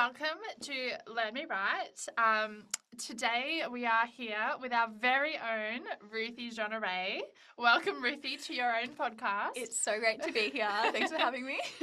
[0.00, 0.72] welcome to
[1.14, 2.06] Learn Me Right.
[2.16, 2.62] Um,
[2.96, 7.20] today we are here with our very own Ruthie Jeanneret
[7.58, 9.50] Welcome, Ruthie, to your own podcast.
[9.56, 10.70] It's so great to be here.
[10.90, 11.60] Thanks for having me.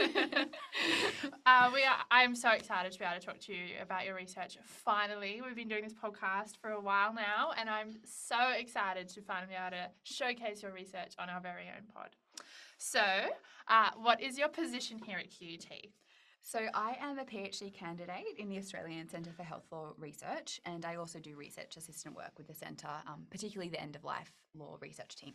[1.46, 1.98] uh, we are.
[2.10, 4.58] I'm so excited to be able to talk to you about your research.
[4.64, 9.22] Finally, we've been doing this podcast for a while now, and I'm so excited to
[9.22, 12.10] finally be able to showcase your research on our very own pod.
[12.80, 13.04] So,
[13.68, 15.68] uh, what is your position here at QUT?
[16.50, 20.86] So, I am a PhD candidate in the Australian Centre for Health Law Research, and
[20.86, 24.32] I also do research assistant work with the centre, um, particularly the end of life
[24.58, 25.34] law research team.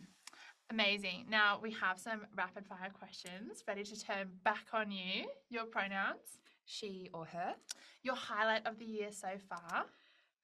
[0.71, 1.27] Amazing.
[1.29, 5.27] Now, we have some rapid fire questions ready to turn back on you.
[5.51, 6.39] Your pronouns?
[6.65, 7.53] She or her.
[8.01, 9.85] Your highlight of the year so far?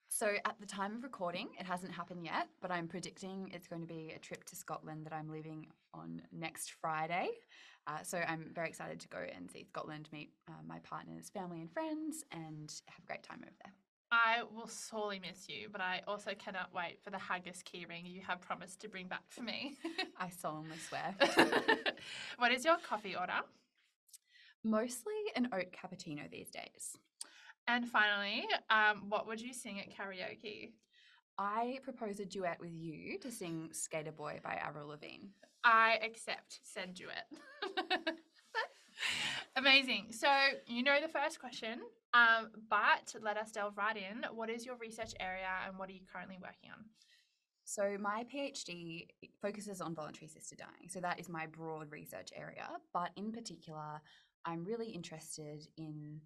[0.08, 3.82] So, at the time of recording, it hasn't happened yet, but I'm predicting it's going
[3.82, 7.30] to be a trip to Scotland that I'm leaving on next Friday.
[7.90, 11.60] Uh, so I'm very excited to go and see Scotland, meet uh, my partner's family
[11.62, 13.74] and friends, and have a great time over there.
[14.12, 18.22] I will sorely miss you, but I also cannot wait for the haggis keyring you
[18.28, 19.78] have promised to bring back for me.
[20.20, 21.16] I solemnly swear.
[22.38, 23.42] what is your coffee order?
[24.64, 26.98] Mostly an oat cappuccino these days.
[27.68, 30.74] And finally, um, what would you sing at karaoke?
[31.38, 35.28] I propose a duet with you to sing Skater Boy by Avril Lavigne.
[35.64, 37.28] I accept said duet.
[39.56, 40.08] Amazing.
[40.12, 40.28] So
[40.68, 41.80] you know the first question,
[42.14, 44.26] um, but let us delve right in.
[44.34, 46.86] What is your research area and what are you currently working on?
[47.66, 49.08] So my PhD
[49.42, 50.90] focuses on voluntary assisted dying.
[50.90, 54.02] So that is my broad research area, but in particular,
[54.46, 56.22] I'm really interested in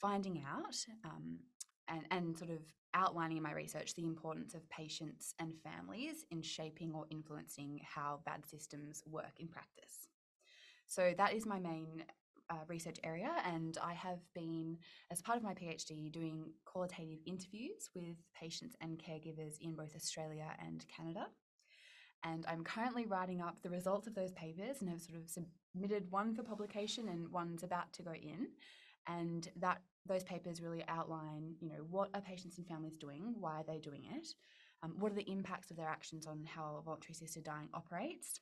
[0.00, 1.38] finding out um,
[1.88, 2.60] and, and sort of
[2.96, 8.20] outlining in my research the importance of patients and families in shaping or influencing how
[8.24, 10.08] VAD systems work in practice.
[10.86, 12.04] So that is my main
[12.48, 14.78] uh, research area, and I have been,
[15.10, 20.48] as part of my PhD, doing qualitative interviews with patients and caregivers in both Australia
[20.64, 21.26] and Canada.
[22.24, 26.10] And I'm currently writing up the results of those papers and have sort of submitted
[26.10, 28.48] one for publication and one's about to go in
[29.06, 33.60] and that those papers really outline you know what are patients and families doing why
[33.60, 34.28] are they doing it
[34.82, 38.40] um, what are the impacts of their actions on how voluntary assisted dying operates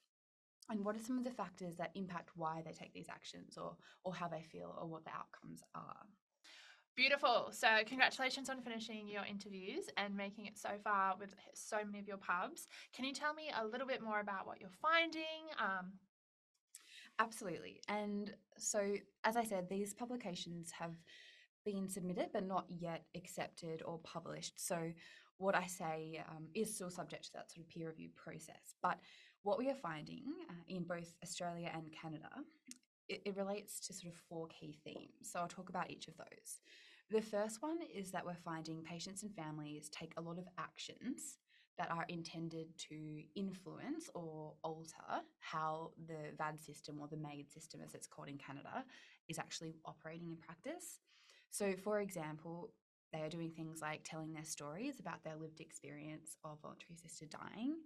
[0.70, 3.76] and what are some of the factors that impact why they take these actions or
[4.04, 6.06] or how they feel or what the outcomes are
[6.96, 7.48] Beautiful.
[7.50, 12.06] So, congratulations on finishing your interviews and making it so far with so many of
[12.06, 12.68] your pubs.
[12.94, 15.50] Can you tell me a little bit more about what you're finding?
[15.58, 15.94] Um,
[17.18, 17.80] Absolutely.
[17.88, 18.94] And so,
[19.24, 20.94] as I said, these publications have
[21.64, 24.54] been submitted but not yet accepted or published.
[24.56, 24.92] So,
[25.38, 28.74] what I say um, is still subject to that sort of peer review process.
[28.82, 28.98] But
[29.42, 32.30] what we are finding uh, in both Australia and Canada,
[33.08, 35.08] it, it relates to sort of four key themes.
[35.22, 36.60] So, I'll talk about each of those.
[37.10, 41.38] The first one is that we're finding patients and families take a lot of actions
[41.78, 47.80] that are intended to influence or alter how the VAD system or the MAID system,
[47.84, 48.84] as it's called in Canada,
[49.28, 51.00] is actually operating in practice.
[51.50, 52.70] So, for example,
[53.12, 57.30] they are doing things like telling their stories about their lived experience of voluntary assisted
[57.30, 57.76] dying.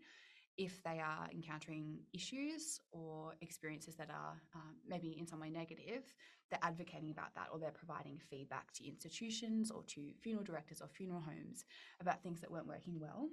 [0.56, 6.03] If they are encountering issues or experiences that are um, maybe in some way negative,
[6.50, 10.88] they're advocating about that or they're providing feedback to institutions or to funeral directors or
[10.88, 11.65] funeral homes
[12.00, 13.28] about things that weren't working well.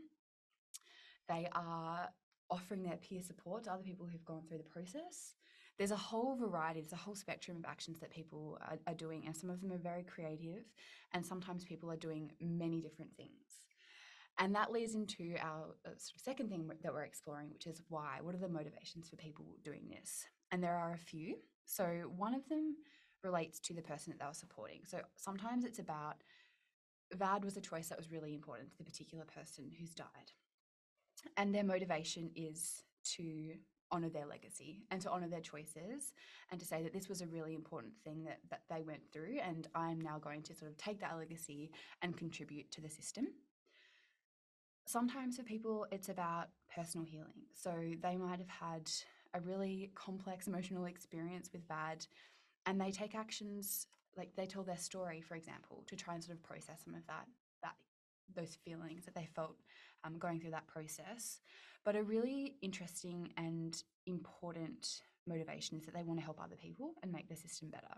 [1.28, 2.10] They are
[2.50, 5.34] offering their peer support to other people who've gone through the process.
[5.78, 9.24] There's a whole variety, there's a whole spectrum of actions that people are, are doing,
[9.26, 10.64] and some of them are very creative,
[11.12, 13.66] and sometimes people are doing many different things.
[14.38, 17.82] And that leads into our uh, sort of second thing that we're exploring, which is
[17.90, 18.20] why.
[18.22, 20.26] What are the motivations for people doing this?
[20.52, 21.38] And there are a few.
[21.66, 22.76] So one of them
[23.24, 24.82] relates to the person that they were supporting.
[24.86, 26.16] So sometimes it's about
[27.14, 30.32] VAD was a choice that was really important to the particular person who's died
[31.38, 32.84] and their motivation is
[33.16, 33.54] to
[33.92, 36.14] honor their legacy and to honor their choices
[36.52, 39.38] and to say that this was a really important thing that, that they went through
[39.48, 43.28] and i'm now going to sort of take that legacy and contribute to the system.
[44.88, 47.48] Sometimes for people it's about personal healing.
[47.54, 48.92] So they might have had
[49.34, 52.08] a really complex emotional experience with VAD
[52.66, 53.88] and they take actions
[54.18, 57.06] like they tell their story for example to try and sort of process some of
[57.08, 57.28] that that
[58.34, 59.58] those feelings that they felt
[60.04, 61.40] um, going through that process.
[61.84, 66.94] But a really interesting and important motivation is that they want to help other people
[67.02, 67.94] and make the system better.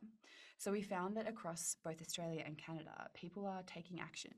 [0.57, 4.33] So we found that across both Australia and Canada, people are taking action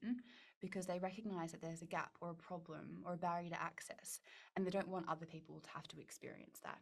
[0.59, 4.19] because they recognise that there's a gap or a problem or a barrier to access,
[4.56, 6.80] and they don't want other people to have to experience that.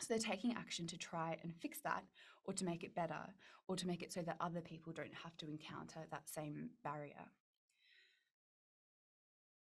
[0.00, 2.04] So they're taking action to try and fix that
[2.44, 3.34] or to make it better
[3.68, 7.30] or to make it so that other people don't have to encounter that same barrier.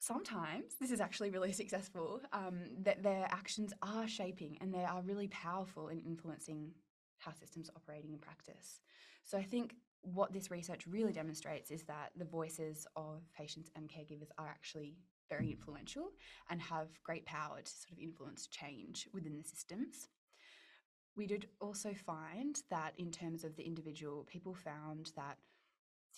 [0.09, 5.03] Sometimes this is actually really successful, um, that their actions are shaping and they are
[5.03, 6.71] really powerful in influencing
[7.19, 8.81] how systems are operating in practice.
[9.25, 13.91] So I think what this research really demonstrates is that the voices of patients and
[13.91, 14.97] caregivers are actually
[15.29, 16.13] very influential
[16.49, 20.09] and have great power to sort of influence change within the systems.
[21.17, 25.37] We did also find that in terms of the individual, people found that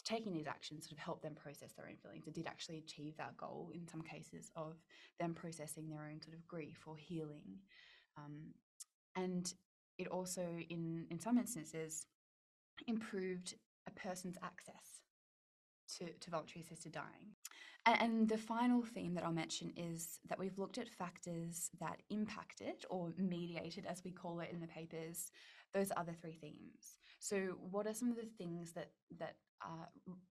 [0.05, 2.27] taking these actions sort of helped them process their own feelings.
[2.27, 4.77] It did actually achieve that goal in some cases of
[5.19, 7.59] them processing their own sort of grief or healing.
[8.17, 8.55] Um,
[9.17, 9.53] and
[9.99, 12.07] it also, in, in some instances,
[12.87, 13.55] improved
[13.87, 15.01] a person's access
[15.99, 17.35] to, to voluntary assisted dying.
[17.87, 22.03] And, and the final theme that I'll mention is that we've looked at factors that
[22.11, 25.31] impacted or mediated, as we call it in the papers,
[25.75, 26.99] those other three themes.
[27.19, 29.85] So, what are some of the things that that uh,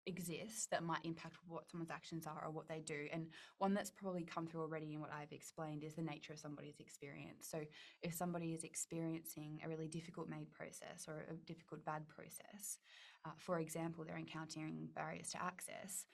[0.07, 3.07] exist that might impact what someone's actions are or what they do?
[3.13, 3.27] And
[3.59, 6.80] one that's probably come through already in what I've explained is the nature of somebody's
[6.80, 7.47] experience.
[7.47, 7.62] So,
[8.01, 12.80] if somebody is experiencing a really difficult MAID process or a difficult VAD process,
[13.25, 16.06] uh, for example, they're encountering barriers to access.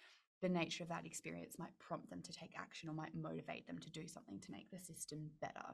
[0.41, 3.79] The nature of that experience might prompt them to take action or might motivate them
[3.79, 5.65] to do something to make the system better.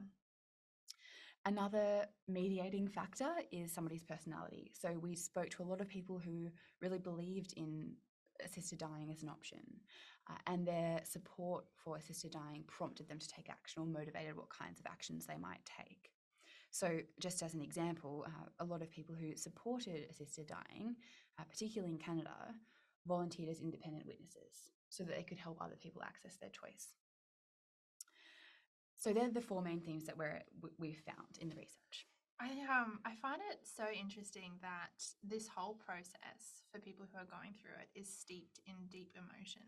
[1.44, 4.70] Another mediating factor is somebody's personality.
[4.74, 6.48] So we spoke to a lot of people who
[6.80, 7.94] really believed in
[8.44, 9.58] assisted dying as an option,
[10.30, 14.50] uh, and their support for assisted dying prompted them to take action or motivated what
[14.50, 16.10] kinds of actions they might take.
[16.70, 20.96] So, just as an example, uh, a lot of people who supported assisted dying,
[21.38, 22.54] uh, particularly in Canada,
[23.06, 26.94] volunteered as independent witnesses so that they could help other people access their choice.
[29.02, 30.38] So they're the four main themes that we're,
[30.78, 32.06] we've found in the research.
[32.38, 37.26] I um I find it so interesting that this whole process for people who are
[37.26, 39.62] going through it is steeped in deep emotion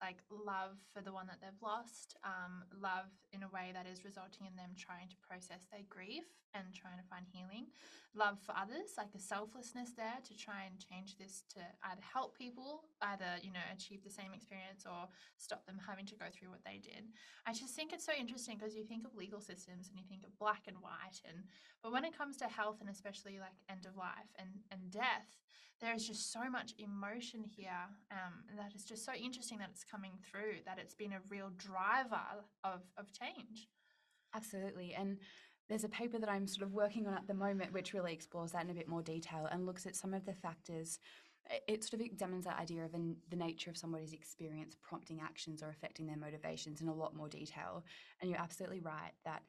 [0.00, 4.04] like love for the one that they've lost, um, love in a way that is
[4.04, 6.24] resulting in them trying to process their grief
[6.54, 7.68] and trying to find healing,
[8.14, 11.60] love for others, like a selflessness there to try and change this to
[11.90, 16.16] either help people, either, you know, achieve the same experience or stop them having to
[16.16, 17.10] go through what they did.
[17.44, 20.24] I just think it's so interesting because you think of legal systems and you think
[20.24, 21.44] of black and white and
[21.82, 25.38] but when it comes to health and especially like end of life and, and death,
[25.80, 29.84] there is just so much emotion here um, that is just so interesting that it's
[29.90, 32.20] coming through, that it's been a real driver
[32.64, 33.68] of, of change.
[34.34, 34.94] Absolutely.
[34.94, 35.18] And
[35.68, 38.52] there's a paper that I'm sort of working on at the moment which really explores
[38.52, 40.98] that in a bit more detail and looks at some of the factors.
[41.66, 45.70] It sort of examines that idea of the nature of somebody's experience prompting actions or
[45.70, 47.84] affecting their motivations in a lot more detail.
[48.20, 49.42] And you're absolutely right that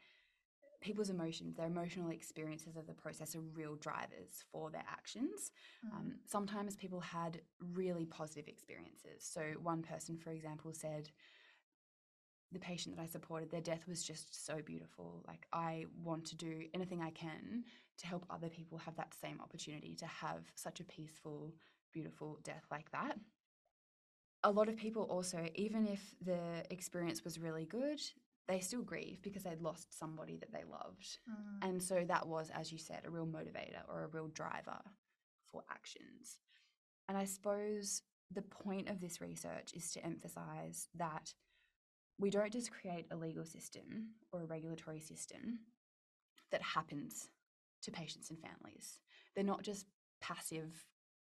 [0.81, 5.51] people's emotions, their emotional experiences of the process are real drivers for their actions.
[5.85, 5.93] Mm.
[5.93, 7.41] Um, sometimes people had
[7.73, 9.19] really positive experiences.
[9.19, 11.09] So, one person, for example, said,
[12.51, 15.23] the patient that I supported, their death was just so beautiful.
[15.27, 17.63] Like, I want to do anything I can
[17.99, 21.53] to help other people have that same opportunity to have such a peaceful,
[21.93, 23.17] beautiful death like that.
[24.43, 27.99] A lot of people also, even if the experience was really good,
[28.49, 31.19] they still grieve because they'd lost somebody that they loved.
[31.29, 31.69] Mm.
[31.69, 34.79] And so that was, as you said, a real motivator or a real driver
[35.45, 36.39] for actions.
[37.07, 38.01] And I suppose
[38.31, 41.33] the point of this research is to emphasize that
[42.17, 45.59] we don't just create a legal system or a regulatory system
[46.51, 47.29] that happens
[47.83, 48.99] to patients and families.
[49.35, 49.85] They're not just
[50.21, 50.85] passive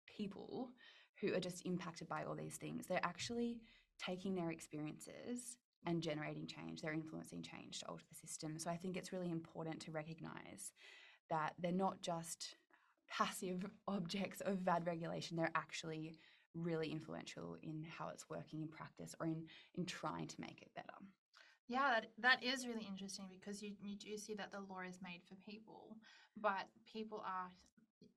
[0.08, 0.70] people
[1.22, 2.88] who are just impacted by all these things.
[2.88, 3.60] They're actually
[4.04, 6.82] taking their experiences and generating change.
[6.82, 8.60] They're influencing change to alter the system.
[8.60, 10.74] So I think it's really important to recognize
[11.30, 12.56] that they're not just
[13.10, 16.18] passive objects of VAD regulation, they're actually
[16.56, 19.46] really influential in how it's working in practice or in,
[19.76, 20.88] in trying to make it better.
[21.68, 24.98] Yeah, that, that is really interesting because you, you do see that the law is
[25.04, 25.96] made for people,
[26.42, 27.52] but people are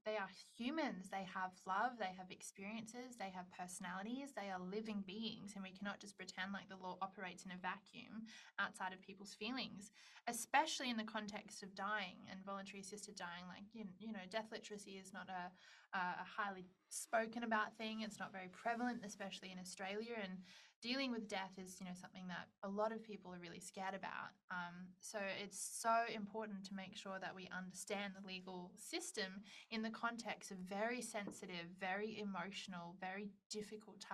[0.04, 1.08] they are humans.
[1.10, 5.70] They have love, they have experiences, they have personalities, they are living beings, and we
[5.70, 8.26] cannot just pretend like the law operates in a vacuum
[8.58, 9.92] outside of people's feelings,
[10.26, 13.46] especially in the context of dying and voluntary assisted dying.
[13.48, 15.52] Like, you, you know, death literacy is not a,
[15.96, 20.18] a highly spoken about thing, it's not very prevalent, especially in Australia.
[20.20, 20.38] And
[20.82, 23.94] dealing with death is you know something that a lot of people are really scared
[23.94, 29.40] about um, so it's so important to make sure that we understand the legal system
[29.70, 34.04] in the context of very sensitive very emotional very difficult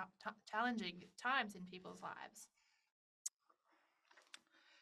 [0.48, 2.48] challenging times in people's lives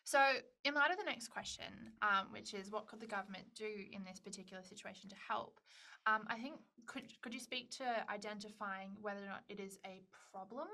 [0.06, 0.22] So,
[0.62, 4.04] in light of the next question, um, which is what could the government do in
[4.04, 5.58] this particular situation to help?
[6.06, 6.54] Um, I think
[6.86, 10.68] could could you speak to identifying whether or not it is a problem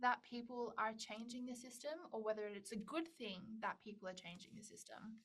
[0.00, 4.12] that people are changing the system, or whether it's a good thing that people are
[4.14, 5.20] changing the system?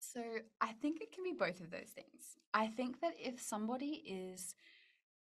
[0.00, 0.22] So
[0.60, 2.38] I think it can be both of those things.
[2.54, 4.54] I think that if somebody is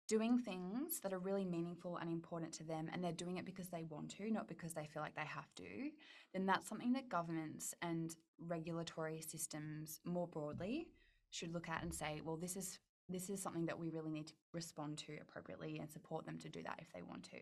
[0.07, 3.69] doing things that are really meaningful and important to them and they're doing it because
[3.69, 5.91] they want to, not because they feel like they have to,
[6.33, 10.89] then that's something that governments and regulatory systems more broadly
[11.31, 14.27] should look at and say, well, this is this is something that we really need
[14.27, 17.39] to respond to appropriately and support them to do that if they want to.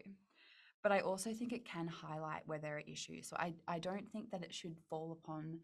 [0.82, 3.28] But I also think it can highlight where there are issues.
[3.28, 5.60] So I, I don't think that it should fall upon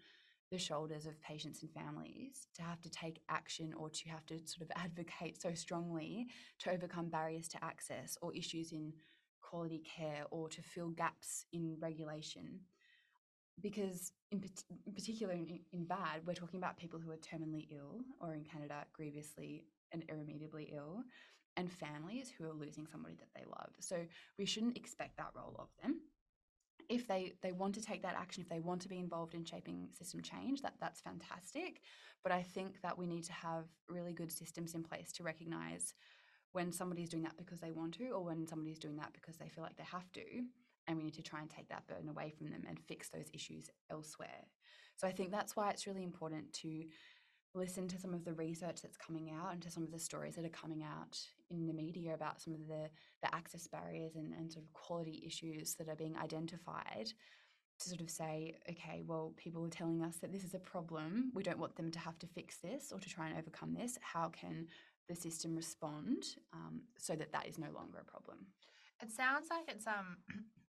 [0.50, 4.38] the shoulders of patients and families to have to take action or to have to
[4.46, 6.28] sort of advocate so strongly
[6.60, 8.92] to overcome barriers to access or issues in
[9.42, 12.60] quality care or to fill gaps in regulation.
[13.60, 14.40] Because, in,
[14.86, 18.44] in particular, in, in VAD, we're talking about people who are terminally ill or in
[18.44, 21.02] Canada, grievously and irremediably ill,
[21.58, 23.72] and families who are losing somebody that they love.
[23.80, 23.96] So,
[24.38, 26.00] we shouldn't expect that role of them.
[26.88, 29.44] If they they want to take that action if they want to be involved in
[29.44, 31.82] shaping system change that that's fantastic.
[32.22, 35.94] But i think that we need to have really good systems in place to recognize
[36.52, 39.48] when somebody's doing that because they want to or when somebody's doing that because they
[39.48, 40.24] feel like they have to.
[40.86, 43.28] And we need to try and take that burden away from them and fix those
[43.34, 44.46] issues elsewhere.
[44.96, 46.84] So i think that's why it's really important to
[47.54, 50.36] listen to some of the research that's coming out and to some of the stories
[50.36, 51.18] that are coming out
[51.50, 52.88] in the media about some of the,
[53.22, 57.12] the access barriers and, and sort of quality issues that are being identified
[57.80, 61.30] to sort of say, okay, well, people are telling us that this is a problem.
[61.34, 63.98] We don't want them to have to fix this or to try and overcome this.
[64.00, 64.66] How can
[65.08, 68.38] the system respond um, so that that is no longer a problem?
[69.00, 70.16] It sounds like it's um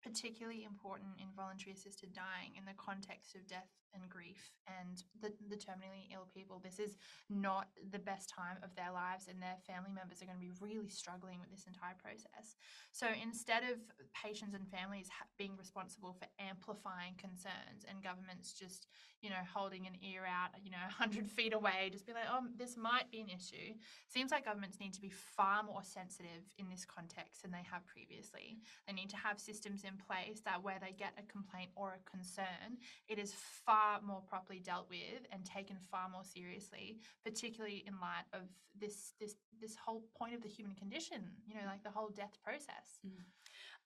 [0.02, 5.32] particularly important in voluntary assisted dying in the context of death and grief and the,
[5.48, 6.60] the terminally ill people.
[6.62, 6.96] This is
[7.30, 10.54] not the best time of their lives, and their family members are going to be
[10.60, 12.56] really struggling with this entire process.
[12.92, 13.80] So instead of
[14.12, 18.86] patients and families being responsible for amplifying concerns and governments just,
[19.22, 22.44] you know, holding an ear out, you know, 100 feet away, just be like, oh,
[22.56, 23.74] this might be an issue,
[24.08, 27.86] seems like governments need to be far more sensitive in this context than they have
[27.86, 28.58] previously.
[28.86, 32.10] They need to have systems in place that where they get a complaint or a
[32.10, 32.78] concern,
[33.08, 38.28] it is far more properly dealt with and taken far more seriously, particularly in light
[38.32, 38.42] of
[38.78, 42.36] this this this whole point of the human condition, you know, like the whole death
[42.44, 43.00] process.
[43.06, 43.24] Mm.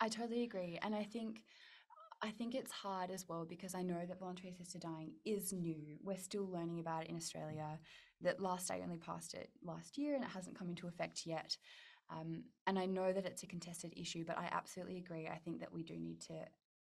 [0.00, 0.78] I totally agree.
[0.82, 1.42] And I think
[2.24, 5.98] I think it's hard as well because I know that voluntary assisted dying is new.
[6.02, 7.80] We're still learning about it in Australia.
[8.20, 11.56] That last day only passed it last year and it hasn't come into effect yet.
[12.12, 15.28] Um, and I know that it's a contested issue, but I absolutely agree.
[15.28, 16.34] I think that we do need to,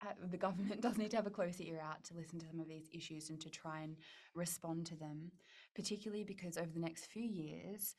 [0.02, 2.60] uh, the government does need to have a closer ear out to listen to some
[2.60, 3.96] of these issues and to try and
[4.34, 5.30] respond to them,
[5.74, 7.94] particularly because over the next few years,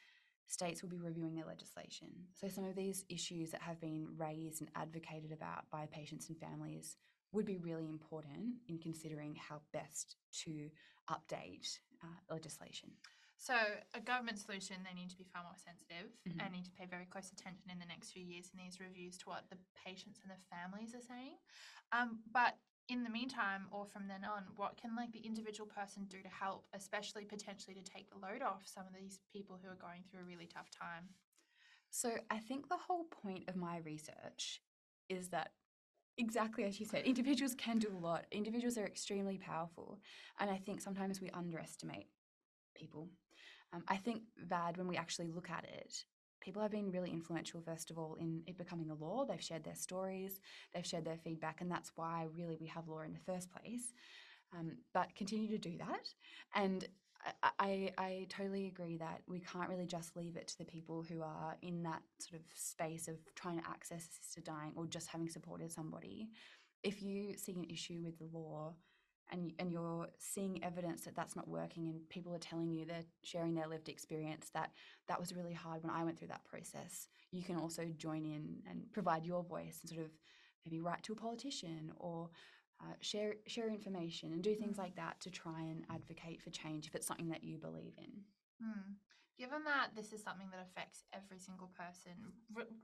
[0.48, 2.10] states will be reviewing their legislation.
[2.34, 6.38] So some of these issues that have been raised and advocated about by patients and
[6.38, 6.98] families
[7.32, 10.70] would be really important in considering how best to
[11.10, 12.92] update uh, legislation.
[13.44, 13.60] So,
[13.94, 16.40] a government solution, they need to be far more sensitive mm-hmm.
[16.40, 19.18] and need to pay very close attention in the next few years in these reviews
[19.20, 21.36] to what the patients and the families are saying.
[21.92, 22.56] Um, but
[22.88, 26.32] in the meantime, or from then on, what can like the individual person do to
[26.32, 30.08] help, especially potentially to take the load off some of these people who are going
[30.08, 31.12] through a really tough time?
[31.92, 34.64] So, I think the whole point of my research
[35.10, 35.52] is that
[36.18, 38.24] exactly as you said, individuals can do a lot.
[38.32, 40.00] Individuals are extremely powerful.
[40.40, 42.08] And I think sometimes we underestimate
[42.74, 43.10] people
[43.74, 46.06] um, I think VAD, when we actually look at it,
[46.42, 49.26] people have been really influential, first of all, in it becoming a law.
[49.26, 50.40] They've shared their stories,
[50.74, 53.94] they've shared their feedback, and that's why really we have law in the first place.
[54.56, 56.08] Um, but continue to do that.
[56.54, 56.88] And
[57.42, 61.02] I, I, I, totally agree that we can't really just leave it to the people
[61.02, 65.08] who are in that sort of space of trying to access assisted dying or just
[65.08, 66.30] having supported somebody.
[66.84, 68.76] If you see an issue with the law,
[69.34, 73.04] and and you're seeing evidence that that's not working and people are telling you they're
[73.24, 74.72] sharing their lived experience that
[75.08, 78.62] that was really hard when I went through that process you can also join in
[78.70, 80.12] and provide your voice and sort of
[80.66, 82.30] maybe write to a politician or
[82.80, 84.80] uh, share share information and do things mm.
[84.80, 88.66] like that to try and advocate for change if it's something that you believe in
[88.66, 88.94] mm.
[89.34, 92.14] Given that this is something that affects every single person,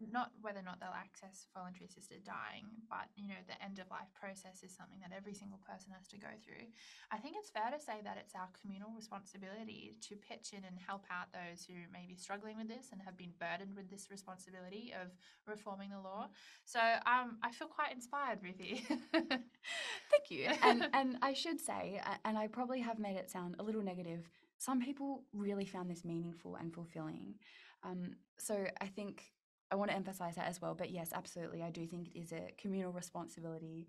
[0.01, 3.86] not whether or not they'll access voluntary assisted dying, but you know the end of
[3.94, 6.65] life process is something that every single person has to go through.
[7.13, 10.74] I think it's fair to say that it's our communal responsibility to pitch in and
[10.82, 14.10] help out those who may be struggling with this and have been burdened with this
[14.10, 15.13] responsibility of
[15.46, 16.34] reforming the law.
[16.65, 18.86] So um, I feel quite inspired, Ruthie.
[19.13, 20.50] Thank you.
[20.63, 24.25] And and I should say, and I probably have made it sound a little negative.
[24.60, 27.36] Some people really found this meaningful and fulfilling.
[27.82, 29.24] Um, so I think
[29.72, 30.75] I want to emphasize that as well.
[30.75, 33.88] But yes, absolutely, I do think it is a communal responsibility.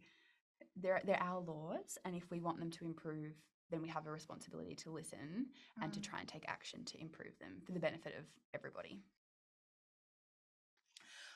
[0.77, 3.35] They're they're our laws, and if we want them to improve,
[3.71, 5.47] then we have a responsibility to listen
[5.81, 6.05] and to Mm.
[6.05, 8.25] try and take action to improve them for the benefit of
[8.55, 9.03] everybody.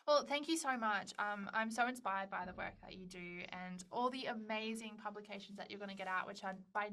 [0.06, 1.12] Well, thank you so much.
[1.18, 5.56] Um, I'm so inspired by the work that you do and all the amazing publications
[5.56, 6.90] that you're going to get out, which are by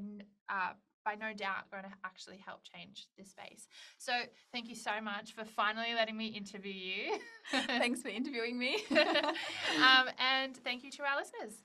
[0.47, 3.67] uh, by no doubt going to actually help change this space.
[3.97, 4.13] So,
[4.51, 7.19] thank you so much for finally letting me interview you.
[7.67, 8.77] Thanks for interviewing me.
[8.91, 11.63] um, and thank you to our listeners.